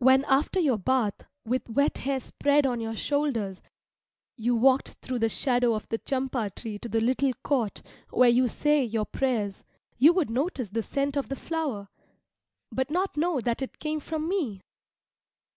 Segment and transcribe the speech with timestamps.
[0.00, 3.62] When after your bath, with wet hair spread on your shoulders,
[4.36, 8.48] you walked through the shadow of the champa tree to the little court where you
[8.48, 9.64] say your prayers,
[9.98, 11.86] you would notice the scent of the flower,
[12.72, 14.62] but not know that it came from me.